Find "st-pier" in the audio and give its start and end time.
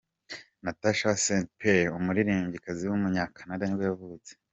1.23-1.91